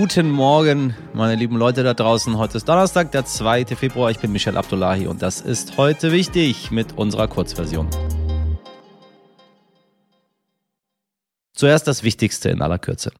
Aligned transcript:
Guten 0.00 0.30
Morgen, 0.30 0.96
meine 1.12 1.34
lieben 1.34 1.58
Leute 1.58 1.82
da 1.82 1.92
draußen. 1.92 2.38
Heute 2.38 2.56
ist 2.56 2.66
Donnerstag, 2.66 3.12
der 3.12 3.26
2. 3.26 3.66
Februar. 3.66 4.10
Ich 4.10 4.18
bin 4.18 4.32
Michel 4.32 4.56
Abdullahi 4.56 5.06
und 5.06 5.20
das 5.20 5.42
ist 5.42 5.76
heute 5.76 6.10
wichtig 6.10 6.70
mit 6.70 6.96
unserer 6.96 7.28
Kurzversion. 7.28 7.86
Zuerst 11.52 11.86
das 11.86 12.02
Wichtigste 12.02 12.48
in 12.48 12.62
aller 12.62 12.78
Kürze. 12.78 13.12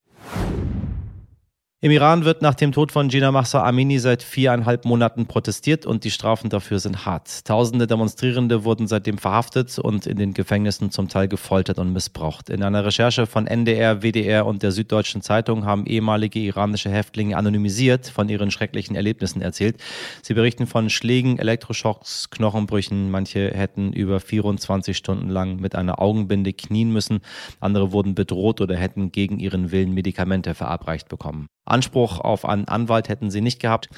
Im 1.83 1.93
Iran 1.93 2.27
wird 2.27 2.43
nach 2.43 2.55
dem 2.55 2.73
Tod 2.73 2.93
von 2.93 3.09
Gina 3.09 3.33
Mahsa 3.33 3.65
Amini 3.65 3.99
seit 4.01 4.23
viereinhalb 4.23 4.85
Monaten 4.85 5.25
protestiert 5.25 5.87
und 5.87 6.05
die 6.05 6.11
Strafen 6.11 6.51
dafür 6.51 6.79
sind 6.79 7.07
hart. 7.07 7.47
Tausende 7.47 7.87
Demonstrierende 7.87 8.65
wurden 8.65 8.87
seitdem 8.87 9.17
verhaftet 9.17 9.79
und 9.79 10.07
in 10.07 10.19
den 10.19 10.35
Gefängnissen 10.35 10.91
zum 10.91 11.09
Teil 11.09 11.27
gefoltert 11.27 11.79
und 11.79 11.95
missbraucht. 11.95 12.51
In 12.51 12.63
einer 12.63 12.85
Recherche 12.85 13.25
von 13.25 13.47
NDR, 13.47 14.03
WDR 14.03 14.45
und 14.45 14.63
der 14.63 14.73
Süddeutschen 14.73 15.23
Zeitung 15.23 15.65
haben 15.65 15.87
ehemalige 15.87 16.41
iranische 16.41 16.91
Häftlinge 16.91 17.39
anonymisiert 17.39 18.09
von 18.09 18.29
ihren 18.29 18.51
schrecklichen 18.51 18.95
Erlebnissen 18.95 19.41
erzählt. 19.41 19.81
Sie 20.21 20.35
berichten 20.35 20.67
von 20.67 20.91
Schlägen, 20.91 21.39
Elektroschocks, 21.39 22.29
Knochenbrüchen. 22.29 23.11
Manche 23.11 23.53
hätten 23.55 23.95
über 23.95 24.21
24 24.21 24.95
Stunden 24.95 25.31
lang 25.31 25.57
mit 25.57 25.75
einer 25.75 25.99
Augenbinde 25.99 26.53
knien 26.53 26.93
müssen. 26.93 27.21
Andere 27.59 27.91
wurden 27.91 28.15
bedroht 28.15 28.61
oder 28.61 28.77
hätten 28.77 29.13
gegen 29.13 29.39
ihren 29.39 29.73
Willen 29.73 29.95
Medikamente 29.95 30.55
verabreicht 30.55 31.09
bekommen. 31.09 31.49
Anspruch 31.71 32.21
auf 32.21 32.45
einen 32.45 32.67
Anwalt 32.67 33.09
hätten 33.09 33.31
sie 33.31 33.41
nicht 33.41 33.61
gehabt. 33.61 33.89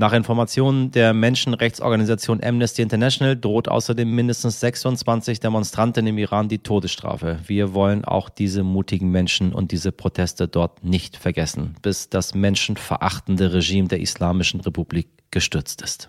Nach 0.00 0.14
Informationen 0.14 0.90
der 0.92 1.12
Menschenrechtsorganisation 1.12 2.42
Amnesty 2.42 2.80
International 2.80 3.36
droht 3.36 3.68
außerdem 3.68 4.10
mindestens 4.10 4.58
26 4.60 5.40
Demonstranten 5.40 6.06
im 6.06 6.16
Iran 6.16 6.48
die 6.48 6.60
Todesstrafe. 6.60 7.38
Wir 7.46 7.74
wollen 7.74 8.06
auch 8.06 8.30
diese 8.30 8.62
mutigen 8.62 9.10
Menschen 9.10 9.52
und 9.52 9.72
diese 9.72 9.92
Proteste 9.92 10.48
dort 10.48 10.82
nicht 10.82 11.18
vergessen, 11.18 11.74
bis 11.82 12.08
das 12.08 12.34
menschenverachtende 12.34 13.52
Regime 13.52 13.88
der 13.88 14.00
Islamischen 14.00 14.60
Republik 14.62 15.08
gestürzt 15.30 15.82
ist. 15.82 16.08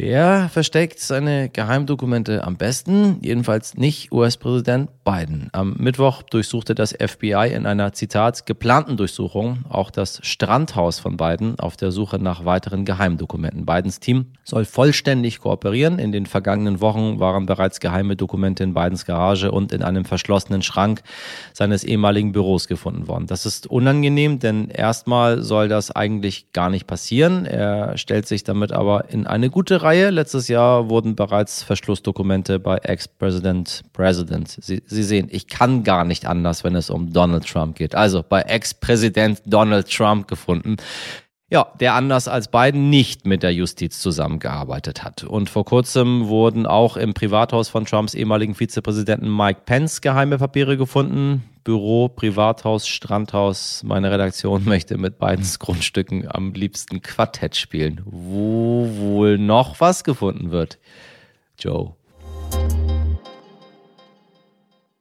Wer 0.00 0.48
versteckt 0.48 1.00
seine 1.00 1.48
Geheimdokumente 1.48 2.44
am 2.44 2.56
besten? 2.56 3.18
Jedenfalls 3.20 3.74
nicht 3.74 4.12
US-Präsident 4.12 4.90
Biden. 5.02 5.48
Am 5.50 5.74
Mittwoch 5.76 6.22
durchsuchte 6.22 6.76
das 6.76 6.92
FBI 6.92 7.50
in 7.52 7.66
einer 7.66 7.92
Zitat 7.92 8.46
geplanten 8.46 8.96
Durchsuchung 8.96 9.64
auch 9.68 9.90
das 9.90 10.20
Strandhaus 10.22 11.00
von 11.00 11.16
Biden 11.16 11.58
auf 11.58 11.76
der 11.76 11.90
Suche 11.90 12.20
nach 12.20 12.44
weiteren 12.44 12.84
Geheimdokumenten. 12.84 13.66
Bidens 13.66 13.98
Team 13.98 14.26
soll 14.44 14.66
vollständig 14.66 15.40
kooperieren. 15.40 15.98
In 15.98 16.12
den 16.12 16.26
vergangenen 16.26 16.80
Wochen 16.80 17.18
waren 17.18 17.46
bereits 17.46 17.80
geheime 17.80 18.14
Dokumente 18.14 18.62
in 18.62 18.74
Bidens 18.74 19.04
Garage 19.04 19.50
und 19.50 19.72
in 19.72 19.82
einem 19.82 20.04
verschlossenen 20.04 20.62
Schrank 20.62 21.02
seines 21.52 21.82
ehemaligen 21.82 22.30
Büros 22.30 22.68
gefunden 22.68 23.08
worden. 23.08 23.26
Das 23.26 23.46
ist 23.46 23.66
unangenehm, 23.66 24.38
denn 24.38 24.68
erstmal 24.68 25.42
soll 25.42 25.66
das 25.66 25.90
eigentlich 25.90 26.52
gar 26.52 26.70
nicht 26.70 26.86
passieren. 26.86 27.46
Er 27.46 27.98
stellt 27.98 28.28
sich 28.28 28.44
damit 28.44 28.70
aber 28.70 29.10
in 29.10 29.26
eine 29.26 29.50
gute 29.50 29.87
Reihe. 29.88 30.10
Letztes 30.10 30.48
Jahr 30.48 30.90
wurden 30.90 31.16
bereits 31.16 31.62
Verschlussdokumente 31.62 32.58
bei 32.58 32.76
Ex-President 32.76 33.84
President. 33.94 34.48
Sie, 34.60 34.82
Sie 34.84 35.02
sehen, 35.02 35.28
ich 35.30 35.46
kann 35.46 35.82
gar 35.82 36.04
nicht 36.04 36.26
anders, 36.26 36.62
wenn 36.62 36.74
es 36.74 36.90
um 36.90 37.10
Donald 37.10 37.48
Trump 37.48 37.76
geht. 37.76 37.94
Also 37.94 38.22
bei 38.22 38.42
Ex-Präsident 38.42 39.40
Donald 39.46 39.90
Trump 39.90 40.28
gefunden. 40.28 40.76
Ja, 41.50 41.68
der 41.80 41.94
anders 41.94 42.28
als 42.28 42.48
Biden 42.48 42.90
nicht 42.90 43.24
mit 43.24 43.42
der 43.42 43.54
Justiz 43.54 44.00
zusammengearbeitet 44.00 45.02
hat. 45.02 45.24
Und 45.24 45.48
vor 45.48 45.64
kurzem 45.64 46.28
wurden 46.28 46.66
auch 46.66 46.98
im 46.98 47.14
Privathaus 47.14 47.70
von 47.70 47.86
Trumps 47.86 48.12
ehemaligen 48.12 48.54
Vizepräsidenten 48.54 49.34
Mike 49.34 49.62
Pence 49.64 50.02
geheime 50.02 50.36
Papiere 50.36 50.76
gefunden. 50.76 51.44
Büro, 51.68 52.08
Privathaus, 52.08 52.88
Strandhaus. 52.88 53.82
Meine 53.84 54.10
Redaktion 54.10 54.64
möchte 54.64 54.96
mit 54.96 55.18
Bidens 55.18 55.58
Grundstücken 55.58 56.26
am 56.26 56.54
liebsten 56.54 57.02
Quartett 57.02 57.56
spielen. 57.56 58.00
Wo 58.06 58.88
wohl 58.94 59.36
noch 59.36 59.78
was 59.78 60.02
gefunden 60.02 60.50
wird? 60.50 60.78
Joe. 61.58 61.97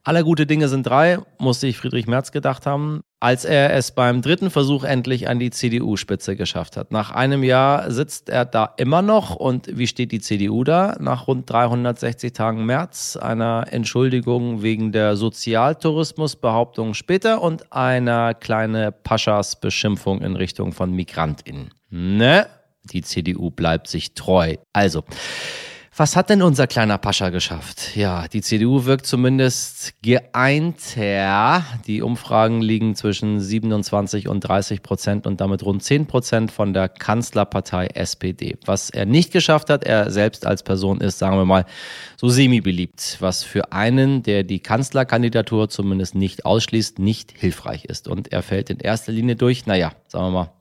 Aller 0.07 0.23
gute 0.23 0.45
Dinge 0.45 0.69
sind 0.69 0.87
drei, 0.87 1.19
muss 1.37 1.59
sich 1.59 1.75
Friedrich 1.75 2.07
Merz 2.07 2.31
gedacht 2.31 2.65
haben, 2.65 3.01
als 3.19 3.43
er 3.43 3.73
es 3.73 3.91
beim 3.91 4.21
dritten 4.21 4.49
Versuch 4.49 4.85
endlich 4.85 5.27
an 5.27 5.37
die 5.37 5.49
CDU-Spitze 5.49 6.37
geschafft 6.37 6.77
hat. 6.77 6.93
Nach 6.93 7.11
einem 7.11 7.43
Jahr 7.43 7.91
sitzt 7.91 8.29
er 8.29 8.45
da 8.45 8.73
immer 8.77 9.01
noch 9.01 9.35
und 9.35 9.67
wie 9.77 9.85
steht 9.85 10.13
die 10.13 10.21
CDU 10.21 10.63
da? 10.63 10.95
Nach 11.01 11.27
rund 11.27 11.49
360 11.49 12.31
Tagen 12.31 12.65
März, 12.65 13.17
einer 13.17 13.65
Entschuldigung 13.69 14.63
wegen 14.63 14.93
der 14.93 15.17
Sozialtourismusbehauptung 15.17 16.93
später 16.93 17.41
und 17.41 17.73
einer 17.73 18.33
kleine 18.33 18.93
Paschas-Beschimpfung 18.93 20.21
in 20.21 20.37
Richtung 20.37 20.71
von 20.71 20.93
MigrantInnen. 20.93 21.73
Ne? 21.89 22.47
Die 22.83 23.01
CDU 23.01 23.51
bleibt 23.51 23.89
sich 23.89 24.13
treu. 24.13 24.55
Also, 24.71 25.03
was 25.97 26.15
hat 26.15 26.29
denn 26.29 26.43
unser 26.43 26.67
kleiner 26.67 26.99
Pascha 26.99 27.29
geschafft? 27.29 27.95
Ja, 27.95 28.27
die 28.27 28.41
CDU 28.41 28.85
wirkt 28.85 29.07
zumindest 29.07 29.93
geeinter. 30.03 31.65
Die 31.87 32.03
Umfragen 32.03 32.61
liegen 32.61 32.95
zwischen 32.95 33.39
27 33.39 34.27
und 34.27 34.41
30 34.41 34.83
Prozent 34.83 35.25
und 35.25 35.41
damit 35.41 35.63
rund 35.63 35.81
10 35.81 36.05
Prozent 36.05 36.51
von 36.51 36.73
der 36.73 36.87
Kanzlerpartei 36.87 37.87
SPD. 37.87 38.57
Was 38.65 38.91
er 38.91 39.07
nicht 39.07 39.31
geschafft 39.31 39.71
hat, 39.71 39.85
er 39.85 40.11
selbst 40.11 40.45
als 40.45 40.61
Person 40.61 41.01
ist, 41.01 41.17
sagen 41.17 41.35
wir 41.35 41.45
mal, 41.45 41.65
so 42.15 42.29
semi-beliebt, 42.29 43.17
was 43.19 43.43
für 43.43 43.71
einen, 43.71 44.21
der 44.21 44.43
die 44.43 44.59
Kanzlerkandidatur 44.59 45.67
zumindest 45.67 46.13
nicht 46.13 46.45
ausschließt, 46.45 46.99
nicht 46.99 47.33
hilfreich 47.35 47.85
ist. 47.85 48.07
Und 48.07 48.31
er 48.31 48.43
fällt 48.43 48.69
in 48.69 48.79
erster 48.79 49.11
Linie 49.11 49.35
durch, 49.35 49.65
naja, 49.65 49.93
sagen 50.07 50.25
wir 50.25 50.31
mal, 50.31 50.56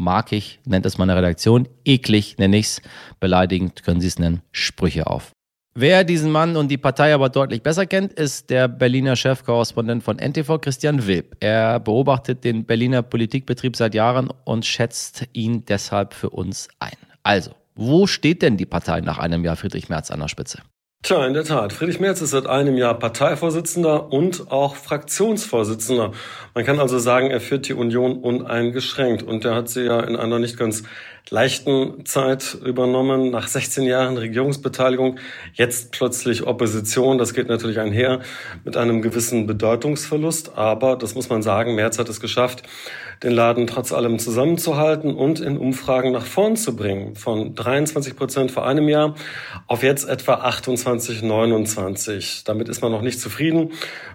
mag 0.00 0.32
ich, 0.32 0.58
nennt 0.64 0.86
es 0.86 0.98
meine 0.98 1.14
Redaktion, 1.14 1.68
eklig 1.84 2.38
nenne 2.38 2.56
ich 2.56 2.66
es, 2.66 2.82
beleidigend 3.20 3.84
können 3.84 4.00
Sie 4.00 4.08
es 4.08 4.18
nennen, 4.18 4.42
Sprüche 4.50 5.06
auf. 5.06 5.30
Wer 5.74 6.02
diesen 6.02 6.32
Mann 6.32 6.56
und 6.56 6.68
die 6.68 6.78
Partei 6.78 7.14
aber 7.14 7.28
deutlich 7.28 7.62
besser 7.62 7.86
kennt, 7.86 8.12
ist 8.14 8.50
der 8.50 8.66
Berliner 8.66 9.14
Chefkorrespondent 9.14 10.02
von 10.02 10.16
NTV, 10.16 10.60
Christian 10.60 11.06
Wilb. 11.06 11.36
Er 11.38 11.78
beobachtet 11.78 12.42
den 12.42 12.64
Berliner 12.64 13.02
Politikbetrieb 13.02 13.76
seit 13.76 13.94
Jahren 13.94 14.30
und 14.44 14.66
schätzt 14.66 15.28
ihn 15.32 15.64
deshalb 15.66 16.12
für 16.12 16.30
uns 16.30 16.68
ein. 16.80 16.96
Also, 17.22 17.52
wo 17.76 18.08
steht 18.08 18.42
denn 18.42 18.56
die 18.56 18.66
Partei 18.66 19.00
nach 19.00 19.18
einem 19.18 19.44
Jahr 19.44 19.54
Friedrich 19.54 19.88
Merz 19.88 20.10
an 20.10 20.18
der 20.18 20.28
Spitze? 20.28 20.60
Tja, 21.02 21.26
in 21.26 21.32
der 21.32 21.44
Tat. 21.44 21.72
Friedrich 21.72 21.98
Merz 21.98 22.20
ist 22.20 22.32
seit 22.32 22.46
einem 22.46 22.76
Jahr 22.76 22.98
Parteivorsitzender 22.98 24.12
und 24.12 24.52
auch 24.52 24.76
Fraktionsvorsitzender. 24.76 26.12
Man 26.54 26.64
kann 26.66 26.78
also 26.78 26.98
sagen, 26.98 27.30
er 27.30 27.40
führt 27.40 27.68
die 27.68 27.72
Union 27.72 28.18
uneingeschränkt. 28.18 29.22
Und 29.22 29.46
er 29.46 29.54
hat 29.54 29.70
sie 29.70 29.86
ja 29.86 30.00
in 30.00 30.14
einer 30.14 30.38
nicht 30.38 30.58
ganz 30.58 30.82
leichten 31.28 32.04
Zeit 32.06 32.56
übernommen, 32.64 33.30
nach 33.30 33.48
16 33.48 33.84
Jahren 33.84 34.16
Regierungsbeteiligung, 34.16 35.18
jetzt 35.52 35.92
plötzlich 35.92 36.46
Opposition. 36.46 37.18
Das 37.18 37.34
geht 37.34 37.48
natürlich 37.48 37.78
einher 37.78 38.20
mit 38.64 38.76
einem 38.76 39.02
gewissen 39.02 39.46
Bedeutungsverlust. 39.46 40.56
Aber, 40.56 40.96
das 40.96 41.14
muss 41.14 41.28
man 41.28 41.42
sagen, 41.42 41.74
Merz 41.74 41.98
hat 41.98 42.08
es 42.08 42.20
geschafft, 42.20 42.62
den 43.22 43.32
Laden 43.32 43.66
trotz 43.66 43.92
allem 43.92 44.18
zusammenzuhalten 44.18 45.14
und 45.14 45.40
in 45.40 45.58
Umfragen 45.58 46.10
nach 46.12 46.24
vorn 46.24 46.56
zu 46.56 46.74
bringen. 46.74 47.16
Von 47.16 47.54
23 47.54 48.16
Prozent 48.16 48.50
vor 48.50 48.66
einem 48.66 48.88
Jahr 48.88 49.14
auf 49.66 49.82
jetzt 49.82 50.08
etwa 50.08 50.34
28, 50.34 51.22
29. 51.22 52.44
Damit 52.44 52.70
ist 52.70 52.80
man 52.80 52.90
noch 52.90 53.02
nicht 53.02 53.20
zufrieden. 53.20 53.72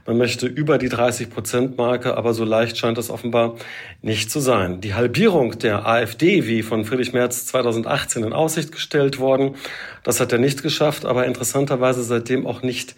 Man 0.07 0.17
möchte 0.17 0.47
über 0.47 0.79
die 0.79 0.89
30 0.89 1.29
Prozent 1.29 1.77
Marke, 1.77 2.17
aber 2.17 2.33
so 2.33 2.45
leicht 2.45 2.77
scheint 2.77 2.97
das 2.97 3.11
offenbar 3.11 3.55
nicht 4.01 4.31
zu 4.31 4.39
sein. 4.39 4.81
Die 4.81 4.95
Halbierung 4.95 5.59
der 5.59 5.87
AfD, 5.87 6.47
wie 6.47 6.63
von 6.63 6.83
Friedrich 6.83 6.94
Merz 7.13 7.45
2018 7.47 8.23
in 8.23 8.33
Aussicht 8.33 8.72
gestellt 8.72 9.19
worden, 9.19 9.56
das 10.03 10.19
hat 10.19 10.31
er 10.31 10.39
nicht 10.39 10.63
geschafft, 10.63 11.06
aber 11.06 11.25
interessanterweise 11.25 12.03
seitdem 12.03 12.47
auch 12.47 12.61
nicht 12.61 12.95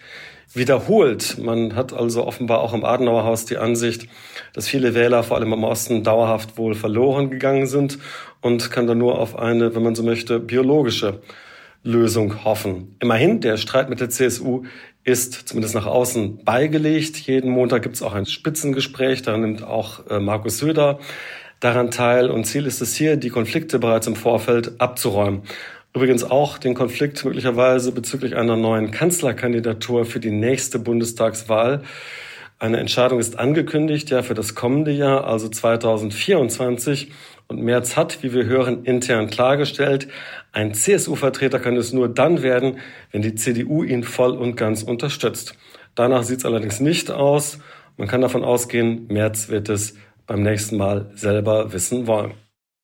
wiederholt. 0.54 1.38
Man 1.38 1.76
hat 1.76 1.92
also 1.92 2.26
offenbar 2.26 2.60
auch 2.60 2.72
im 2.72 2.84
Adenauerhaus 2.84 3.44
die 3.44 3.58
Ansicht, 3.58 4.08
dass 4.54 4.68
viele 4.68 4.94
Wähler 4.94 5.22
vor 5.22 5.36
allem 5.36 5.52
im 5.52 5.64
Osten 5.64 6.02
dauerhaft 6.02 6.56
wohl 6.56 6.74
verloren 6.74 7.30
gegangen 7.30 7.66
sind 7.66 7.98
und 8.40 8.70
kann 8.70 8.86
dann 8.86 8.98
nur 8.98 9.18
auf 9.18 9.38
eine, 9.38 9.74
wenn 9.74 9.82
man 9.82 9.94
so 9.94 10.02
möchte, 10.02 10.40
biologische 10.40 11.20
Lösung 11.82 12.44
hoffen. 12.44 12.96
Immerhin, 13.00 13.40
der 13.40 13.56
Streit 13.56 13.88
mit 13.88 14.00
der 14.00 14.10
CSU 14.10 14.64
ist 15.04 15.48
zumindest 15.48 15.74
nach 15.74 15.86
außen 15.86 16.44
beigelegt. 16.44 17.16
Jeden 17.18 17.50
Montag 17.50 17.82
gibt 17.82 17.94
es 17.94 18.02
auch 18.02 18.14
ein 18.14 18.26
Spitzengespräch, 18.26 19.22
da 19.22 19.36
nimmt 19.36 19.62
auch 19.62 20.06
äh, 20.10 20.18
Markus 20.18 20.58
Söder 20.58 20.98
daran 21.60 21.90
teil. 21.90 22.30
Und 22.30 22.44
Ziel 22.44 22.66
ist 22.66 22.80
es 22.80 22.94
hier, 22.94 23.16
die 23.16 23.30
Konflikte 23.30 23.78
bereits 23.78 24.06
im 24.06 24.16
Vorfeld 24.16 24.80
abzuräumen. 24.80 25.42
Übrigens 25.94 26.22
auch 26.22 26.58
den 26.58 26.74
Konflikt 26.74 27.24
möglicherweise 27.24 27.92
bezüglich 27.92 28.36
einer 28.36 28.56
neuen 28.56 28.90
Kanzlerkandidatur 28.90 30.04
für 30.04 30.20
die 30.20 30.30
nächste 30.30 30.78
Bundestagswahl. 30.78 31.82
Eine 32.60 32.78
Entscheidung 32.78 33.20
ist 33.20 33.38
angekündigt, 33.38 34.10
ja, 34.10 34.22
für 34.22 34.34
das 34.34 34.54
kommende 34.54 34.90
Jahr, 34.90 35.26
also 35.26 35.48
2024. 35.48 37.12
Und 37.46 37.62
Merz 37.62 37.96
hat, 37.96 38.22
wie 38.22 38.34
wir 38.34 38.44
hören, 38.44 38.84
intern 38.84 39.30
klargestellt, 39.30 40.08
ein 40.52 40.74
CSU-Vertreter 40.74 41.60
kann 41.60 41.76
es 41.76 41.92
nur 41.92 42.08
dann 42.08 42.42
werden, 42.42 42.78
wenn 43.10 43.22
die 43.22 43.34
CDU 43.36 43.82
ihn 43.82 44.04
voll 44.04 44.32
und 44.32 44.56
ganz 44.56 44.82
unterstützt. 44.82 45.54
Danach 45.94 46.24
sieht 46.24 46.38
es 46.38 46.44
allerdings 46.44 46.80
nicht 46.80 47.10
aus. 47.10 47.58
Man 47.96 48.08
kann 48.08 48.20
davon 48.20 48.44
ausgehen, 48.44 49.06
Merz 49.08 49.48
wird 49.48 49.68
es 49.68 49.94
beim 50.28 50.42
nächsten 50.42 50.76
Mal 50.76 51.10
selber 51.16 51.72
wissen 51.72 52.06
wollen. 52.06 52.34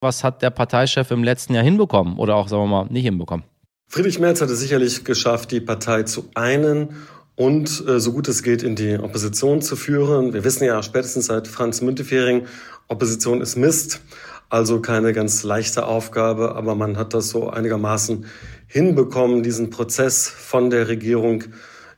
Was 0.01 0.25
hat 0.25 0.43
der 0.43 0.51
Parteichef 0.51 1.13
im 1.13 1.23
letzten 1.23 1.55
Jahr 1.55 1.63
hinbekommen 1.63 2.19
oder 2.19 2.35
auch, 2.35 2.49
sagen 2.49 2.65
wir 2.65 2.67
mal, 2.67 2.87
nicht 2.91 3.05
hinbekommen? 3.05 3.45
Friedrich 3.87 4.19
Merz 4.19 4.41
hat 4.41 4.51
es 4.51 4.59
sicherlich 4.59 5.05
geschafft, 5.05 5.53
die 5.53 5.61
Partei 5.61 6.03
zu 6.03 6.29
einen 6.35 6.97
und 7.37 7.87
äh, 7.87 8.01
so 8.01 8.13
gut 8.13 8.27
es 8.29 8.43
geht 8.43 8.63
in 8.63 8.75
die 8.75 8.99
Opposition 8.99 9.63
zu 9.63 9.77
führen. 9.77 10.33
Wir 10.33 10.43
wissen 10.43 10.65
ja 10.65 10.83
spätestens 10.83 11.27
seit 11.27 11.47
Franz 11.47 11.81
Müntefering, 11.81 12.47
Opposition 12.89 13.41
ist 13.41 13.57
Mist, 13.57 14.01
also 14.49 14.81
keine 14.81 15.13
ganz 15.13 15.43
leichte 15.43 15.87
Aufgabe, 15.87 16.55
aber 16.55 16.75
man 16.75 16.97
hat 16.97 17.15
das 17.15 17.29
so 17.29 17.51
einigermaßen 17.51 18.27
hinbekommen, 18.67 19.43
diesen 19.43 19.71
Prozess 19.71 20.29
von 20.29 20.71
der 20.71 20.89
Regierung 20.89 21.45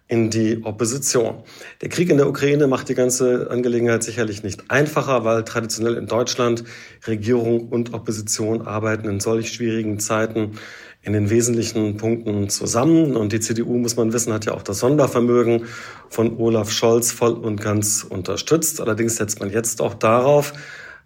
in 0.08 0.30
die 0.30 0.62
Opposition. 0.62 1.42
Der 1.82 1.88
Krieg 1.88 2.10
in 2.10 2.16
der 2.16 2.28
Ukraine 2.28 2.68
macht 2.68 2.88
die 2.88 2.94
ganze 2.94 3.50
Angelegenheit 3.50 4.04
sicherlich 4.04 4.44
nicht 4.44 4.70
einfacher, 4.70 5.24
weil 5.24 5.44
traditionell 5.44 5.94
in 5.94 6.06
Deutschland 6.06 6.62
Regierung 7.06 7.68
und 7.68 7.92
Opposition 7.92 8.62
arbeiten 8.62 9.08
in 9.08 9.18
solch 9.18 9.52
schwierigen 9.52 9.98
Zeiten 9.98 10.58
in 11.02 11.12
den 11.12 11.30
wesentlichen 11.30 11.96
Punkten 11.96 12.48
zusammen. 12.48 13.16
Und 13.16 13.32
die 13.32 13.40
CDU, 13.40 13.78
muss 13.78 13.96
man 13.96 14.12
wissen, 14.12 14.32
hat 14.32 14.44
ja 14.44 14.54
auch 14.54 14.62
das 14.62 14.80
Sondervermögen 14.80 15.66
von 16.08 16.36
Olaf 16.38 16.70
Scholz 16.70 17.12
voll 17.12 17.32
und 17.32 17.60
ganz 17.60 18.04
unterstützt. 18.08 18.80
Allerdings 18.80 19.16
setzt 19.16 19.40
man 19.40 19.50
jetzt 19.50 19.80
auch 19.80 19.94
darauf, 19.94 20.52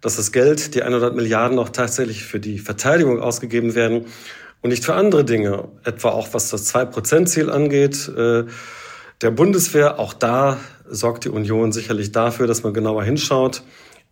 dass 0.01 0.15
das 0.15 0.31
Geld, 0.31 0.73
die 0.73 0.81
100 0.81 1.15
Milliarden, 1.15 1.59
auch 1.59 1.69
tatsächlich 1.69 2.23
für 2.23 2.39
die 2.39 2.57
Verteidigung 2.57 3.19
ausgegeben 3.19 3.75
werden 3.75 4.05
und 4.61 4.71
nicht 4.71 4.83
für 4.83 4.95
andere 4.95 5.23
Dinge, 5.23 5.69
etwa 5.83 6.09
auch 6.09 6.33
was 6.33 6.49
das 6.49 6.73
2-Prozent-Ziel 6.73 7.49
angeht. 7.49 8.11
Äh, 8.15 8.45
der 9.21 9.31
Bundeswehr, 9.31 9.99
auch 9.99 10.13
da 10.13 10.57
sorgt 10.89 11.25
die 11.25 11.29
Union 11.29 11.71
sicherlich 11.71 12.11
dafür, 12.11 12.47
dass 12.47 12.63
man 12.63 12.73
genauer 12.73 13.03
hinschaut. 13.03 13.63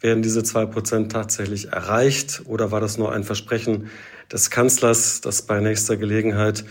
Werden 0.02 0.22
diese 0.22 0.44
zwei 0.44 0.66
Prozent 0.66 1.12
tatsächlich 1.12 1.74
erreicht 1.74 2.44
oder 2.46 2.72
war 2.72 2.80
das 2.80 2.98
nur 2.98 3.12
ein 3.12 3.24
Versprechen 3.24 3.90
des 4.32 4.50
Kanzlers, 4.50 5.20
das 5.20 5.42
bei 5.42 5.60
nächster 5.60 5.98
Gelegenheit 5.98 6.64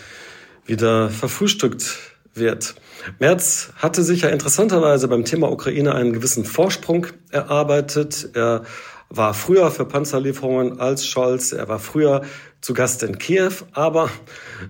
wieder 0.64 1.10
verfrühstückt 1.10 1.98
wird? 2.32 2.76
Merz 3.18 3.70
hatte 3.76 4.02
sich 4.02 4.22
ja 4.22 4.30
interessanterweise 4.30 5.08
beim 5.08 5.24
Thema 5.24 5.50
Ukraine 5.50 5.94
einen 5.94 6.12
gewissen 6.12 6.44
Vorsprung 6.44 7.08
erarbeitet. 7.30 8.30
Er 8.34 8.62
war 9.10 9.34
früher 9.34 9.70
für 9.70 9.84
Panzerlieferungen 9.84 10.80
als 10.80 11.06
Scholz. 11.06 11.52
Er 11.52 11.68
war 11.68 11.78
früher 11.78 12.22
zu 12.60 12.72
Gast 12.72 13.02
in 13.02 13.18
Kiew. 13.18 13.52
Aber 13.72 14.10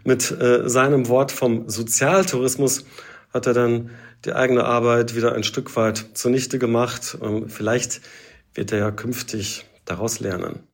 mit 0.05 0.31
äh, 0.31 0.69
seinem 0.69 1.09
Wort 1.09 1.32
vom 1.32 1.69
Sozialtourismus 1.69 2.85
hat 3.31 3.47
er 3.47 3.55
dann 3.55 3.91
die 4.25 4.33
eigene 4.33 4.65
Arbeit 4.65 5.15
wieder 5.15 5.35
ein 5.35 5.45
Stück 5.45 5.77
weit 5.77 6.11
zunichte 6.15 6.59
gemacht. 6.59 7.17
Und 7.19 7.51
vielleicht 7.51 8.01
wird 8.55 8.73
er 8.73 8.79
ja 8.79 8.91
künftig 8.91 9.67
daraus 9.85 10.21
lernen. 10.21 10.69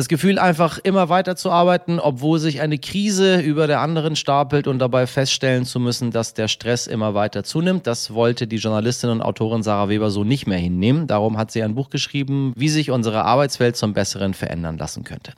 Das 0.00 0.08
Gefühl, 0.08 0.38
einfach 0.38 0.78
immer 0.78 1.10
weiter 1.10 1.36
zu 1.36 1.50
arbeiten, 1.50 2.00
obwohl 2.00 2.38
sich 2.38 2.62
eine 2.62 2.78
Krise 2.78 3.38
über 3.38 3.66
der 3.66 3.80
anderen 3.80 4.16
stapelt 4.16 4.66
und 4.66 4.78
dabei 4.78 5.06
feststellen 5.06 5.66
zu 5.66 5.78
müssen, 5.78 6.10
dass 6.10 6.32
der 6.32 6.48
Stress 6.48 6.86
immer 6.86 7.12
weiter 7.12 7.44
zunimmt. 7.44 7.86
Das 7.86 8.14
wollte 8.14 8.46
die 8.46 8.56
Journalistin 8.56 9.10
und 9.10 9.20
Autorin 9.20 9.62
Sarah 9.62 9.90
Weber 9.90 10.10
so 10.10 10.24
nicht 10.24 10.46
mehr 10.46 10.56
hinnehmen. 10.56 11.06
Darum 11.06 11.36
hat 11.36 11.50
sie 11.50 11.62
ein 11.62 11.74
Buch 11.74 11.90
geschrieben, 11.90 12.54
wie 12.56 12.70
sich 12.70 12.90
unsere 12.90 13.26
Arbeitswelt 13.26 13.76
zum 13.76 13.92
Besseren 13.92 14.32
verändern 14.32 14.78
lassen 14.78 15.04
könnte. 15.04 15.34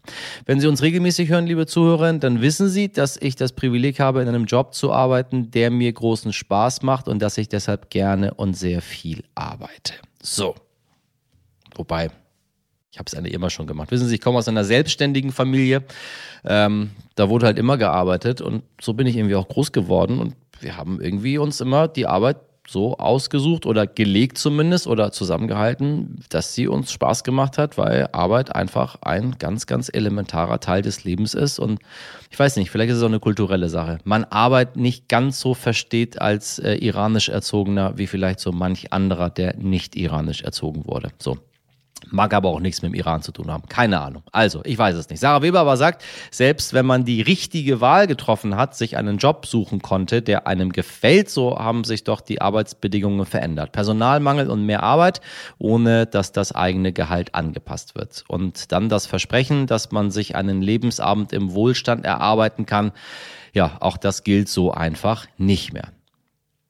Wenn 0.47 0.61
Sie 0.61 0.69
uns 0.69 0.81
regelmäßig 0.81 1.29
hören, 1.29 1.49
liebe 1.49 1.67
Zuhörer, 1.67 2.13
dann 2.13 2.41
wissen 2.41 2.69
Sie, 2.69 2.93
dass 2.93 3.17
ich 3.17 3.35
das 3.35 3.51
Privileg 3.51 3.99
habe, 3.99 4.23
in 4.23 4.29
einem 4.29 4.45
Job 4.45 4.75
zu 4.75 4.93
arbeiten, 4.93 5.51
der 5.51 5.73
mir 5.73 5.93
großen 5.93 6.33
Spaß 6.33 6.83
macht 6.83 7.09
und 7.09 7.21
dass 7.21 7.37
ich 7.37 7.49
deshalb 7.49 7.91
gerne 7.91 8.33
und 8.35 8.55
sehr 8.55 8.81
viel 8.81 9.25
arbeite. 9.35 9.95
So. 10.23 10.55
Wobei, 11.75 12.11
ich 12.93 12.99
habe 12.99 13.07
es 13.07 13.15
eigentlich 13.15 13.33
immer 13.33 13.49
schon 13.49 13.67
gemacht. 13.67 13.91
Wissen 13.91 14.07
Sie, 14.07 14.15
ich 14.15 14.21
komme 14.21 14.39
aus 14.39 14.49
einer 14.49 14.65
selbstständigen 14.65 15.33
Familie. 15.33 15.83
Ähm, 16.45 16.91
da 17.15 17.31
wurde 17.31 17.47
halt 17.47 17.59
immer 17.59 17.79
gearbeitet 17.79 18.43
und 18.43 18.63
so 18.81 18.93
bin 18.93 19.07
ich 19.07 19.17
irgendwie 19.17 19.35
auch 19.35 19.49
groß 19.49 19.73
geworden 19.73 20.19
und 20.19 20.35
wir 20.61 20.77
haben 20.77 21.01
irgendwie 21.01 21.39
uns 21.39 21.61
immer 21.63 21.89
die 21.89 22.07
Arbeit 22.07 22.37
so 22.69 22.99
ausgesucht 22.99 23.67
oder 23.67 23.87
gelegt 23.87 24.39
zumindest 24.39 24.87
oder 24.87 25.11
zusammengehalten, 25.11 26.23
dass 26.29 26.55
sie 26.55 26.69
uns 26.69 26.93
Spaß 26.93 27.25
gemacht 27.25 27.59
hat, 27.59 27.77
weil 27.77 28.09
Arbeit 28.13 28.55
einfach 28.55 28.99
ein 29.03 29.37
ganz, 29.39 29.67
ganz 29.67 29.91
elementarer 29.93 30.61
Teil 30.61 30.83
des 30.83 31.03
Lebens 31.03 31.35
ist. 31.35 31.59
Und 31.59 31.81
ich 32.31 32.39
weiß 32.39 32.57
nicht, 32.57 32.71
vielleicht 32.71 32.91
ist 32.91 32.99
es 32.99 33.03
auch 33.03 33.09
eine 33.09 33.21
kulturelle 33.21 33.69
Sache. 33.69 33.99
Man 34.05 34.25
Arbeit 34.25 34.77
nicht 34.77 35.09
ganz 35.09 35.41
so 35.41 35.55
versteht 35.55 36.21
als 36.21 36.59
äh, 36.59 36.75
iranisch 36.75 37.31
erzogener, 37.31 37.99
wie 37.99 38.07
vielleicht 38.07 38.39
so 38.39 38.53
manch 38.53 38.93
anderer, 38.93 39.31
der 39.31 39.57
nicht 39.57 39.97
iranisch 39.97 40.43
erzogen 40.43 40.87
wurde. 40.87 41.09
So, 41.19 41.39
Mag 42.11 42.35
aber 42.35 42.49
auch 42.49 42.61
nichts 42.61 42.83
mit 42.83 42.93
dem 42.93 42.95
Iran 42.95 43.23
zu 43.23 43.33
tun 43.33 43.51
haben. 43.51 43.69
Keine 43.69 44.01
Ahnung. 44.01 44.23
Also, 44.33 44.61
ich 44.65 44.77
weiß 44.77 44.97
es 44.97 45.09
nicht. 45.09 45.21
Sarah 45.21 45.43
Weber 45.43 45.61
aber 45.61 45.77
sagt, 45.77 46.05
selbst 46.31 46.75
wenn 46.75 46.87
man 46.87 47.05
die 47.05 47.23
richtige 47.23 47.81
Wahl 47.81 48.07
getroffen 48.07 48.57
hat, 48.57 48.77
sich 48.77 48.97
einen 48.97 49.19
Job 49.19 49.47
suchen 49.47 49.83
konnte, 49.83 50.23
der 50.23 50.47
einem 50.47 50.73
gefällt, 50.73 51.31
so 51.31 51.59
haben 51.59 51.85
sich 51.85 52.05
doch 52.05 52.21
die 52.21 52.41
Arbeitsbedingungen 52.41 53.27
verändert. 53.27 53.73
Personalmangel 53.73 54.51
und 54.51 54.67
mehr 54.67 54.83
Arbeit, 54.83 55.21
ohne 55.59 56.07
dass 56.07 56.33
das 56.33 56.53
eigene 56.53 56.93
Gehalt 56.93 57.35
angepasst 57.35 57.95
wird. 57.95 58.25
Und 58.29 58.73
dann 58.73 58.89
das 58.89 59.07
Versprechen, 59.07 59.67
dass 59.67 59.93
man 59.93 60.11
sich 60.11 60.37
einen 60.37 60.63
Lebensabend 60.63 61.33
im 61.33 61.53
Wohlstand 61.53 62.05
erarbeiten 62.05 62.67
kann. 62.67 62.93
Ja, 63.53 63.77
auch 63.81 63.97
das 63.97 64.25
gilt 64.25 64.49
so 64.49 64.73
einfach 64.73 65.27
nicht 65.39 65.73
mehr. 65.73 65.89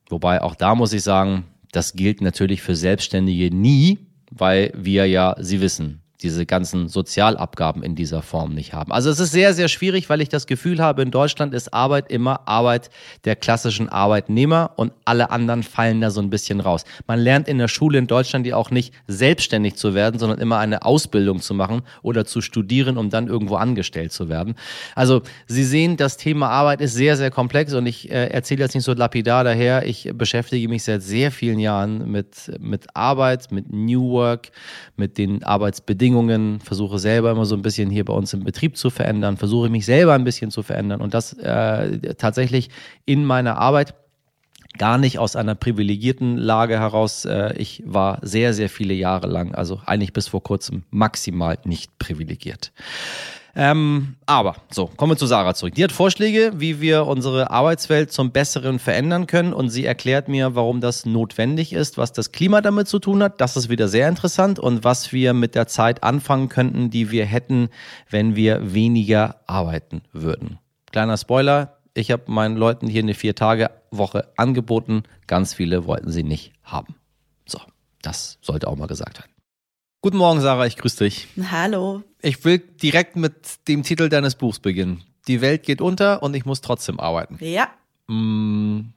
Wobei 0.09 0.43
auch 0.43 0.55
da 0.55 0.75
muss 0.75 0.93
ich 0.93 1.03
sagen, 1.03 1.45
das 1.73 1.95
gilt 1.95 2.21
natürlich 2.21 2.61
für 2.61 2.77
Selbstständige 2.77 3.55
nie, 3.55 3.99
weil 4.35 4.73
wir 4.75 5.07
ja, 5.07 5.35
Sie 5.39 5.61
wissen, 5.61 6.02
diese 6.23 6.47
ganzen 6.47 6.89
Sozialabgaben 6.89 7.83
in 7.83 7.95
dieser 7.95 8.23
Form 8.23 8.55
nicht 8.55 8.73
haben. 8.73 8.93
Also 8.93 9.11
es 9.11 9.19
ist 9.19 9.33
sehr, 9.33 9.55
sehr 9.55 9.69
schwierig, 9.69 10.09
weil 10.09 10.21
ich 10.21 10.29
das 10.29 10.47
Gefühl 10.47 10.81
habe, 10.81 11.03
in 11.03 11.11
Deutschland 11.11 11.55
ist 11.55 11.75
Arbeit 11.75 12.11
immer 12.11 12.49
Arbeit 12.49 12.91
der 13.25 13.37
klassischen 13.37 13.89
Arbeitnehmer 13.89 14.73
und 14.77 14.93
alle 15.05 15.31
anderen 15.31 15.63
fallen 15.63 16.01
da 16.01 16.11
so 16.11 16.21
ein 16.21 16.31
bisschen 16.31 16.61
raus. 16.61 16.85
Man 17.07 17.19
lernt 17.19 17.49
in 17.49 17.59
der 17.59 17.69
Schule 17.69 17.99
in 17.99 18.07
Deutschland 18.07 18.47
ja 18.47 18.57
auch 18.57 18.71
nicht 18.71 18.95
selbstständig 19.07 19.75
zu 19.77 19.95
werden, 19.95 20.19
sondern 20.19 20.39
immer 20.39 20.59
eine 20.59 20.85
Ausbildung 20.85 21.41
zu 21.41 21.55
machen 21.55 21.83
oder 22.03 22.25
zu 22.25 22.41
studieren, 22.41 22.97
um 22.97 23.11
dann 23.11 23.27
irgendwo 23.27 23.57
angestellt 23.57 24.13
zu 24.13 24.29
werden. 24.29 24.55
Also 24.95 25.23
Sie 25.47 25.65
sehen, 25.65 25.97
das 25.97 26.17
Thema 26.17 26.49
Arbeit 26.49 26.81
ist 26.81 26.95
sehr, 26.95 27.17
sehr 27.17 27.31
komplex 27.31 27.75
und 27.75 27.87
ich 27.87 28.11
äh, 28.11 28.29
erzähle 28.29 28.63
jetzt 28.63 28.75
nicht 28.75 28.85
so 28.85 28.93
lapidar 28.93 29.45
daher. 29.45 29.87
Ich 29.87 30.11
beschäftige 30.15 30.69
mich 30.69 30.85
seit 30.85 31.03
sehr 31.03 31.31
vielen 31.31 31.59
Jahren 31.59 32.11
mit, 32.11 32.53
mit 32.61 32.87
Arbeit, 32.95 33.51
mit 33.51 33.73
New 33.73 34.11
Work, 34.11 34.51
mit 34.97 35.19
den 35.19 35.43
Arbeitsbedingungen 35.43 36.12
Bedingungen, 36.13 36.61
versuche 36.61 36.99
selber 36.99 37.31
immer 37.31 37.47
so 37.47 37.55
ein 37.57 37.63
bisschen 37.63 37.89
hier 37.89 38.05
bei 38.05 38.13
uns 38.13 38.35
im 38.35 38.45
Betrieb 38.45 38.77
zu 38.77 38.91
verändern, 38.91 39.39
versuche 39.39 39.71
mich 39.71 39.87
selber 39.87 40.13
ein 40.13 40.25
bisschen 40.25 40.51
zu 40.51 40.63
verändern 40.63 41.01
und 41.01 41.15
das 41.15 41.33
äh, 41.39 42.15
tatsächlich 42.15 42.69
in 43.07 43.25
meiner 43.25 43.57
Arbeit 43.57 43.95
gar 44.77 44.99
nicht 44.99 45.19
aus 45.19 45.37
einer 45.37 45.55
privilegierten 45.55 46.37
Lage 46.37 46.79
heraus. 46.79 47.25
Äh, 47.25 47.55
ich 47.57 47.83
war 47.87 48.19
sehr, 48.21 48.53
sehr 48.53 48.69
viele 48.69 48.93
Jahre 48.93 49.27
lang, 49.27 49.55
also 49.55 49.81
eigentlich 49.87 50.13
bis 50.13 50.29
vor 50.29 50.43
kurzem 50.43 50.83
maximal 50.91 51.59
nicht 51.65 51.99
privilegiert. 51.99 52.73
Ähm, 53.55 54.17
aber 54.25 54.57
so, 54.71 54.87
kommen 54.87 55.13
wir 55.13 55.17
zu 55.17 55.27
Sarah 55.27 55.55
zurück. 55.55 55.75
Die 55.75 55.85
hat 55.85 55.93
Vorschläge, 55.93 56.53
wie 56.57 56.81
wir 56.81 57.07
unsere 57.07 57.51
Arbeitswelt 57.51 58.11
zum 58.11 58.31
Besseren 58.31 58.79
verändern 58.79 59.27
können 59.27 59.53
und 59.53 59.69
sie 59.69 59.85
erklärt 59.85 60.29
mir, 60.29 60.55
warum 60.55 60.81
das 60.81 61.05
notwendig 61.05 61.73
ist, 61.73 61.99
was 61.99 62.13
das 62.13 62.33
Klima 62.33 62.63
damit 62.63 62.89
zu 62.89 62.99
tun 62.99 63.23
hat. 63.23 63.41
Das 63.41 63.57
ist 63.57 63.69
wieder 63.69 63.89
sehr 63.89 64.09
interessant 64.09 64.59
und 64.59 64.85
was 64.85 65.13
wir 65.13 65.35
mit 65.35 65.55
der 65.55 65.67
Zeit 65.67 66.03
anfangen 66.03 66.49
könnten, 66.49 66.89
die 66.89 67.11
wir 67.11 67.27
hätten, 67.27 67.69
wenn 68.09 68.37
wir 68.37 68.73
weniger 68.73 69.41
arbeiten 69.47 70.03
würden. 70.13 70.59
Kleiner 70.91 71.19
Spoiler, 71.19 71.77
ich 71.95 72.11
habe 72.11 72.25
meinen 72.27 72.57
Leuten 72.57 72.87
hier 72.87 73.03
eine 73.03 73.15
Vier-Tage-Woche 73.15 74.29
angeboten. 74.37 75.03
Ganz 75.27 75.53
viele 75.53 75.85
wollten 75.85 76.11
sie 76.11 76.23
nicht 76.23 76.53
haben. 76.63 76.95
So, 77.45 77.61
das 78.01 78.39
sollte 78.41 78.69
auch 78.69 78.77
mal 78.77 78.87
gesagt 78.87 79.19
werden. 79.19 79.32
Guten 80.05 80.17
Morgen, 80.17 80.41
Sarah, 80.41 80.67
ich 80.67 80.77
grüße 80.77 81.05
dich. 81.05 81.29
Hallo. 81.53 82.03
Ich 82.21 82.45
will 82.45 82.59
direkt 82.59 83.15
mit 83.15 83.69
dem 83.69 83.85
Titel 83.85 84.09
deines 84.09 84.35
Buchs 84.35 84.59
beginnen. 84.59 85.05
Die 85.29 85.41
Welt 85.41 85.63
geht 85.63 85.81
unter 85.81 86.25
und 86.25 86.35
ich 86.35 86.45
muss 86.45 86.61
trotzdem 86.61 86.99
arbeiten. 86.99 87.39
Ja. 87.39 87.69
Mm, 88.09 88.95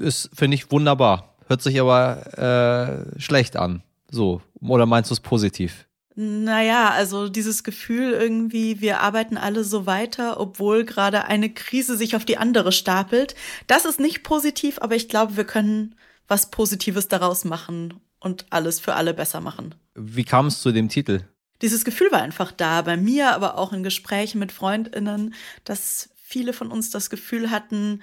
ist, 0.00 0.30
finde 0.34 0.56
ich, 0.56 0.72
wunderbar. 0.72 1.36
Hört 1.46 1.62
sich 1.62 1.80
aber 1.80 3.06
äh, 3.16 3.20
schlecht 3.20 3.56
an. 3.56 3.84
So. 4.10 4.42
Oder 4.60 4.84
meinst 4.84 5.10
du 5.10 5.14
es 5.14 5.20
positiv? 5.20 5.86
Naja, 6.16 6.90
also 6.90 7.28
dieses 7.28 7.62
Gefühl 7.62 8.10
irgendwie, 8.10 8.80
wir 8.80 8.98
arbeiten 8.98 9.36
alle 9.36 9.62
so 9.62 9.86
weiter, 9.86 10.40
obwohl 10.40 10.84
gerade 10.84 11.26
eine 11.26 11.50
Krise 11.50 11.96
sich 11.96 12.16
auf 12.16 12.24
die 12.24 12.38
andere 12.38 12.72
stapelt. 12.72 13.36
Das 13.68 13.84
ist 13.84 14.00
nicht 14.00 14.24
positiv, 14.24 14.78
aber 14.80 14.96
ich 14.96 15.08
glaube, 15.08 15.36
wir 15.36 15.44
können 15.44 15.94
was 16.26 16.50
Positives 16.50 17.06
daraus 17.06 17.44
machen 17.44 17.94
und 18.22 18.46
alles 18.50 18.80
für 18.80 18.94
alle 18.94 19.14
besser 19.14 19.40
machen. 19.40 19.74
Wie 19.94 20.24
kam 20.24 20.46
es 20.46 20.62
zu 20.62 20.72
dem 20.72 20.88
Titel? 20.88 21.22
Dieses 21.60 21.84
Gefühl 21.84 22.10
war 22.10 22.22
einfach 22.22 22.50
da, 22.52 22.82
bei 22.82 22.96
mir, 22.96 23.32
aber 23.32 23.58
auch 23.58 23.72
in 23.72 23.82
Gesprächen 23.82 24.38
mit 24.38 24.52
Freundinnen, 24.52 25.34
dass 25.64 26.10
viele 26.16 26.52
von 26.52 26.72
uns 26.72 26.90
das 26.90 27.10
Gefühl 27.10 27.50
hatten, 27.50 28.02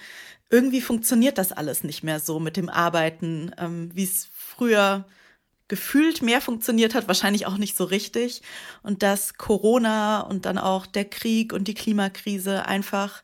irgendwie 0.50 0.82
funktioniert 0.82 1.38
das 1.38 1.52
alles 1.52 1.84
nicht 1.84 2.04
mehr 2.04 2.20
so 2.20 2.40
mit 2.40 2.58
dem 2.58 2.70
Arbeiten, 2.70 3.52
ähm, 3.58 3.92
wie 3.94 4.04
es 4.04 4.30
früher 4.34 5.06
gefühlt 5.68 6.22
mehr 6.22 6.42
funktioniert 6.42 6.96
hat, 6.96 7.08
wahrscheinlich 7.08 7.46
auch 7.46 7.58
nicht 7.58 7.78
so 7.78 7.84
richtig. 7.84 8.42
Und 8.82 9.04
dass 9.04 9.36
Corona 9.36 10.22
und 10.22 10.46
dann 10.46 10.58
auch 10.58 10.86
der 10.86 11.06
Krieg 11.06 11.54
und 11.54 11.68
die 11.68 11.76
Klimakrise 11.76 12.66
einfach 12.66 13.22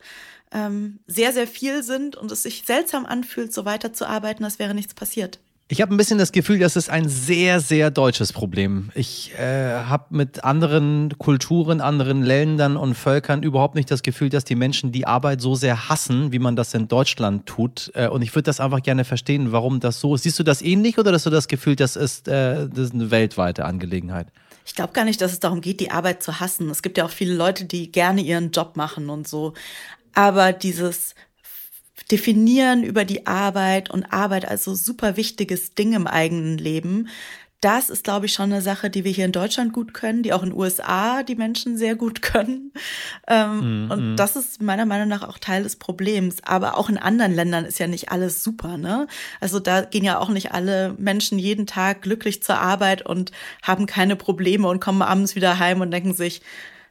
ähm, 0.51 0.99
sehr, 1.07 1.33
sehr 1.33 1.47
viel 1.47 1.81
sind 1.83 2.15
und 2.15 2.31
es 2.31 2.43
sich 2.43 2.63
seltsam 2.65 3.05
anfühlt, 3.05 3.51
so 3.53 3.65
weiterzuarbeiten, 3.65 4.45
als 4.45 4.59
wäre 4.59 4.75
nichts 4.75 4.93
passiert. 4.93 5.39
Ich 5.67 5.81
habe 5.81 5.95
ein 5.95 5.97
bisschen 5.97 6.19
das 6.19 6.31
Gefühl, 6.31 6.59
das 6.59 6.75
ist 6.75 6.91
ein 6.91 7.09
sehr, 7.09 7.59
sehr 7.59 7.89
deutsches 7.89 8.31
Problem. 8.31 8.91
Ich 8.93 9.33
äh, 9.33 9.73
habe 9.73 10.05
mit 10.11 10.43
anderen 10.43 11.17
Kulturen, 11.17 11.81
anderen 11.81 12.21
Ländern 12.21 12.77
und 12.77 12.93
Völkern 12.93 13.41
überhaupt 13.41 13.73
nicht 13.73 13.89
das 13.89 14.03
Gefühl, 14.03 14.29
dass 14.29 14.43
die 14.43 14.53
Menschen 14.53 14.91
die 14.91 15.07
Arbeit 15.07 15.41
so 15.41 15.55
sehr 15.55 15.89
hassen, 15.89 16.31
wie 16.31 16.37
man 16.37 16.55
das 16.55 16.75
in 16.75 16.87
Deutschland 16.87 17.47
tut. 17.47 17.91
Äh, 17.95 18.09
und 18.09 18.21
ich 18.21 18.35
würde 18.35 18.43
das 18.43 18.59
einfach 18.59 18.83
gerne 18.83 19.05
verstehen, 19.05 19.51
warum 19.51 19.79
das 19.79 19.99
so 19.99 20.13
ist. 20.13 20.21
Siehst 20.21 20.37
du 20.37 20.43
das 20.43 20.61
ähnlich 20.61 20.99
oder 20.99 21.11
hast 21.11 21.25
du 21.25 21.31
das 21.31 21.47
Gefühl, 21.47 21.75
das 21.75 21.95
ist, 21.95 22.27
äh, 22.27 22.69
das 22.69 22.77
ist 22.77 22.93
eine 22.93 23.09
weltweite 23.09 23.65
Angelegenheit? 23.65 24.27
Ich 24.67 24.75
glaube 24.75 24.93
gar 24.93 25.05
nicht, 25.05 25.19
dass 25.19 25.31
es 25.31 25.39
darum 25.39 25.61
geht, 25.61 25.79
die 25.79 25.89
Arbeit 25.89 26.21
zu 26.21 26.39
hassen. 26.39 26.69
Es 26.69 26.83
gibt 26.83 26.99
ja 26.99 27.05
auch 27.05 27.11
viele 27.11 27.33
Leute, 27.33 27.65
die 27.65 27.91
gerne 27.91 28.21
ihren 28.21 28.51
Job 28.51 28.77
machen 28.77 29.09
und 29.09 29.27
so. 29.27 29.55
Aber 30.13 30.53
dieses 30.53 31.15
definieren 32.11 32.83
über 32.83 33.05
die 33.05 33.25
Arbeit 33.25 33.89
und 33.89 34.05
Arbeit 34.11 34.47
als 34.47 34.63
so 34.63 34.75
super 34.75 35.17
wichtiges 35.17 35.73
Ding 35.73 35.93
im 35.93 36.07
eigenen 36.07 36.57
Leben. 36.57 37.07
Das 37.61 37.89
ist, 37.89 38.03
glaube 38.03 38.27
ich, 38.27 38.33
schon 38.33 38.51
eine 38.51 38.61
Sache, 38.61 38.91
die 38.91 39.03
wir 39.05 39.11
hier 39.11 39.25
in 39.25 39.31
Deutschland 39.31 39.73
gut 39.73 39.93
können, 39.93 40.21
die 40.21 40.33
auch 40.33 40.43
in 40.43 40.49
den 40.49 40.59
USA 40.59 41.23
die 41.23 41.35
Menschen 41.35 41.77
sehr 41.77 41.95
gut 41.95 42.21
können. 42.21 42.73
Ähm, 43.27 43.87
mm, 43.87 43.91
und 43.91 44.13
mm. 44.13 44.15
das 44.17 44.35
ist 44.35 44.61
meiner 44.61 44.85
Meinung 44.85 45.07
nach 45.07 45.23
auch 45.23 45.39
Teil 45.39 45.63
des 45.63 45.77
Problems. 45.77 46.43
Aber 46.43 46.77
auch 46.77 46.89
in 46.89 46.99
anderen 46.99 47.33
Ländern 47.33 47.65
ist 47.65 47.79
ja 47.79 47.87
nicht 47.87 48.11
alles 48.11 48.43
super, 48.43 48.77
ne? 48.77 49.07
Also 49.39 49.59
da 49.59 49.81
gehen 49.81 50.03
ja 50.03 50.19
auch 50.19 50.29
nicht 50.29 50.51
alle 50.51 50.93
Menschen 50.99 51.39
jeden 51.39 51.65
Tag 51.65 52.03
glücklich 52.03 52.43
zur 52.43 52.59
Arbeit 52.59 53.03
und 53.03 53.31
haben 53.63 53.87
keine 53.87 54.15
Probleme 54.15 54.67
und 54.67 54.79
kommen 54.79 55.01
abends 55.01 55.35
wieder 55.35 55.57
heim 55.57 55.81
und 55.81 55.89
denken 55.89 56.13
sich, 56.13 56.41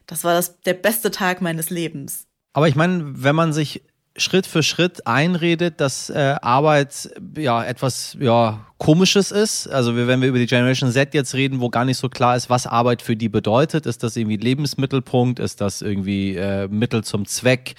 das 0.07 0.25
war 0.25 0.33
das, 0.33 0.59
der 0.61 0.73
beste 0.73 1.09
Tag 1.09 1.41
meines 1.41 1.69
Lebens. 1.69 2.27
Aber 2.51 2.67
ich 2.67 2.75
meine, 2.75 3.23
wenn 3.23 3.35
man 3.35 3.53
sich 3.53 3.83
Schritt 4.17 4.47
für 4.47 4.63
Schritt 4.63 5.05
einredet, 5.07 5.81
dass 5.81 6.09
äh, 6.09 6.35
Arbeit 6.41 7.09
ja 7.37 7.63
etwas 7.63 8.15
ja 8.19 8.65
komisches 8.77 9.31
ist. 9.31 9.67
Also 9.67 9.95
wenn 9.95 10.21
wir 10.21 10.29
über 10.29 10.37
die 10.37 10.45
Generation 10.45 10.91
Z 10.91 11.13
jetzt 11.13 11.33
reden, 11.33 11.59
wo 11.59 11.69
gar 11.69 11.83
nicht 11.83 11.97
so 11.97 12.07
klar 12.07 12.35
ist, 12.35 12.49
was 12.49 12.65
Arbeit 12.65 13.01
für 13.01 13.15
die 13.15 13.27
bedeutet, 13.27 13.85
ist 13.85 14.03
das 14.03 14.15
irgendwie 14.15 14.37
Lebensmittelpunkt, 14.37 15.39
ist 15.39 15.59
das 15.59 15.81
irgendwie 15.81 16.35
äh, 16.35 16.67
Mittel 16.69 17.03
zum 17.03 17.25
Zweck, 17.25 17.75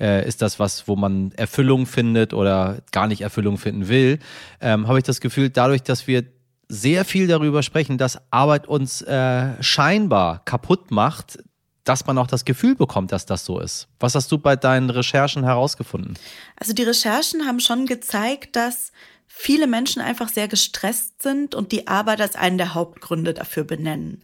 äh, 0.00 0.26
ist 0.26 0.42
das 0.42 0.58
was, 0.58 0.88
wo 0.88 0.96
man 0.96 1.30
Erfüllung 1.36 1.86
findet 1.86 2.34
oder 2.34 2.78
gar 2.90 3.06
nicht 3.06 3.20
Erfüllung 3.20 3.56
finden 3.56 3.88
will, 3.88 4.18
ähm, 4.60 4.88
habe 4.88 4.98
ich 4.98 5.04
das 5.04 5.20
Gefühl, 5.20 5.50
dadurch, 5.50 5.82
dass 5.82 6.08
wir 6.08 6.24
sehr 6.68 7.04
viel 7.04 7.28
darüber 7.28 7.62
sprechen, 7.62 7.96
dass 7.96 8.20
Arbeit 8.32 8.66
uns 8.66 9.02
äh, 9.02 9.62
scheinbar 9.62 10.44
kaputt 10.44 10.90
macht, 10.90 11.38
dass 11.86 12.04
man 12.04 12.18
auch 12.18 12.26
das 12.26 12.44
Gefühl 12.44 12.74
bekommt, 12.74 13.12
dass 13.12 13.26
das 13.26 13.44
so 13.44 13.60
ist. 13.60 13.88
Was 14.00 14.14
hast 14.14 14.30
du 14.32 14.38
bei 14.38 14.56
deinen 14.56 14.90
Recherchen 14.90 15.44
herausgefunden? 15.44 16.18
Also 16.56 16.72
die 16.72 16.82
Recherchen 16.82 17.46
haben 17.46 17.60
schon 17.60 17.86
gezeigt, 17.86 18.56
dass 18.56 18.92
viele 19.26 19.68
Menschen 19.68 20.02
einfach 20.02 20.28
sehr 20.28 20.48
gestresst 20.48 21.22
sind 21.22 21.54
und 21.54 21.70
die 21.70 21.86
Arbeit 21.86 22.20
als 22.20 22.34
einen 22.34 22.58
der 22.58 22.74
Hauptgründe 22.74 23.34
dafür 23.34 23.64
benennen. 23.64 24.22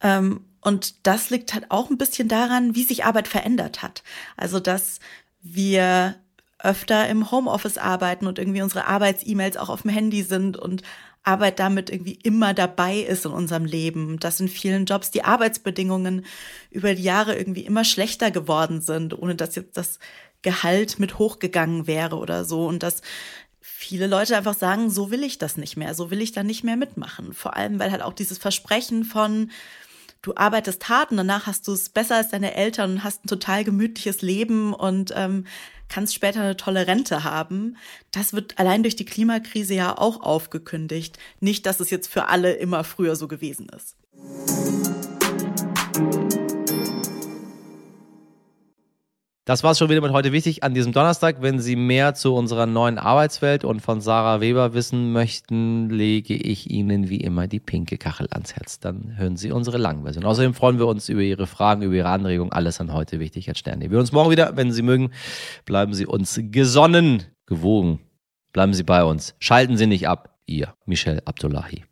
Ähm, 0.00 0.44
und 0.60 1.06
das 1.06 1.30
liegt 1.30 1.54
halt 1.54 1.70
auch 1.70 1.90
ein 1.90 1.98
bisschen 1.98 2.26
daran, 2.26 2.74
wie 2.74 2.82
sich 2.82 3.04
Arbeit 3.04 3.28
verändert 3.28 3.82
hat. 3.82 4.02
Also 4.36 4.58
dass 4.58 4.98
wir 5.42 6.16
öfter 6.58 7.08
im 7.08 7.30
Homeoffice 7.30 7.78
arbeiten 7.78 8.26
und 8.26 8.38
irgendwie 8.38 8.62
unsere 8.62 8.86
Arbeits-E-Mails 8.86 9.56
auch 9.56 9.68
auf 9.68 9.82
dem 9.82 9.90
Handy 9.90 10.22
sind 10.22 10.56
und 10.56 10.82
Arbeit 11.22 11.58
damit 11.58 11.90
irgendwie 11.90 12.18
immer 12.22 12.54
dabei 12.54 12.98
ist 12.98 13.26
in 13.26 13.32
unserem 13.32 13.64
Leben, 13.64 14.18
dass 14.20 14.40
in 14.40 14.48
vielen 14.48 14.86
Jobs 14.86 15.10
die 15.10 15.24
Arbeitsbedingungen 15.24 16.24
über 16.70 16.94
die 16.94 17.02
Jahre 17.02 17.36
irgendwie 17.36 17.66
immer 17.66 17.84
schlechter 17.84 18.30
geworden 18.30 18.80
sind, 18.80 19.18
ohne 19.18 19.34
dass 19.34 19.56
jetzt 19.56 19.76
das 19.76 19.98
Gehalt 20.42 21.00
mit 21.00 21.18
hochgegangen 21.18 21.88
wäre 21.88 22.16
oder 22.16 22.44
so 22.44 22.66
und 22.66 22.82
dass 22.84 23.02
viele 23.60 24.06
Leute 24.06 24.36
einfach 24.36 24.54
sagen, 24.54 24.88
so 24.88 25.10
will 25.10 25.24
ich 25.24 25.38
das 25.38 25.56
nicht 25.56 25.76
mehr, 25.76 25.94
so 25.94 26.10
will 26.10 26.22
ich 26.22 26.30
da 26.30 26.44
nicht 26.44 26.62
mehr 26.62 26.76
mitmachen. 26.76 27.32
Vor 27.34 27.56
allem, 27.56 27.80
weil 27.80 27.90
halt 27.90 28.02
auch 28.02 28.12
dieses 28.12 28.38
Versprechen 28.38 29.04
von, 29.04 29.50
du 30.26 30.32
arbeitest 30.34 30.88
hart 30.88 31.12
und 31.12 31.18
danach 31.18 31.46
hast 31.46 31.68
du 31.68 31.72
es 31.72 31.88
besser 31.88 32.16
als 32.16 32.30
deine 32.30 32.54
Eltern 32.54 32.92
und 32.92 33.04
hast 33.04 33.24
ein 33.24 33.28
total 33.28 33.62
gemütliches 33.62 34.22
Leben 34.22 34.74
und 34.74 35.12
ähm, 35.14 35.46
kannst 35.88 36.14
später 36.14 36.40
eine 36.40 36.56
tolle 36.56 36.88
Rente 36.88 37.22
haben. 37.22 37.76
Das 38.10 38.32
wird 38.32 38.58
allein 38.58 38.82
durch 38.82 38.96
die 38.96 39.04
Klimakrise 39.04 39.74
ja 39.74 39.96
auch 39.96 40.20
aufgekündigt. 40.22 41.16
Nicht, 41.38 41.64
dass 41.64 41.78
es 41.78 41.90
jetzt 41.90 42.08
für 42.08 42.26
alle 42.26 42.54
immer 42.54 42.82
früher 42.82 43.14
so 43.14 43.28
gewesen 43.28 43.68
ist. 43.68 45.15
Das 49.46 49.62
war 49.62 49.70
es 49.70 49.78
schon 49.78 49.88
wieder 49.88 50.00
mit 50.00 50.10
heute 50.10 50.32
wichtig 50.32 50.64
an 50.64 50.74
diesem 50.74 50.90
Donnerstag. 50.90 51.36
Wenn 51.40 51.60
Sie 51.60 51.76
mehr 51.76 52.14
zu 52.14 52.34
unserer 52.34 52.66
neuen 52.66 52.98
Arbeitswelt 52.98 53.62
und 53.62 53.78
von 53.78 54.00
Sarah 54.00 54.40
Weber 54.40 54.74
wissen 54.74 55.12
möchten, 55.12 55.88
lege 55.88 56.34
ich 56.34 56.68
Ihnen 56.68 57.08
wie 57.08 57.20
immer 57.20 57.46
die 57.46 57.60
pinke 57.60 57.96
Kachel 57.96 58.26
ans 58.32 58.56
Herz. 58.56 58.80
Dann 58.80 59.16
hören 59.16 59.36
Sie 59.36 59.52
unsere 59.52 59.78
Langversion. 59.78 60.24
Außerdem 60.24 60.52
freuen 60.52 60.80
wir 60.80 60.88
uns 60.88 61.08
über 61.08 61.20
Ihre 61.20 61.46
Fragen, 61.46 61.82
über 61.82 61.94
Ihre 61.94 62.08
Anregungen. 62.08 62.50
Alles 62.50 62.80
an 62.80 62.92
heute 62.92 63.20
wichtig 63.20 63.48
als 63.48 63.60
Sterne. 63.60 63.82
Wir 63.82 63.90
hören 63.90 64.00
uns 64.00 64.10
morgen 64.10 64.32
wieder. 64.32 64.56
Wenn 64.56 64.72
Sie 64.72 64.82
mögen, 64.82 65.12
bleiben 65.64 65.94
Sie 65.94 66.06
uns 66.06 66.40
gesonnen, 66.50 67.22
gewogen. 67.46 68.00
Bleiben 68.52 68.74
Sie 68.74 68.82
bei 68.82 69.04
uns. 69.04 69.36
Schalten 69.38 69.76
Sie 69.76 69.86
nicht 69.86 70.08
ab. 70.08 70.40
Ihr 70.46 70.74
Michel 70.86 71.22
Abdullahi. 71.24 71.84